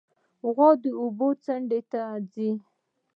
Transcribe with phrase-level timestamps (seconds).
[0.53, 2.01] غوا د اوبو څنډې ته
[2.31, 2.51] ځي.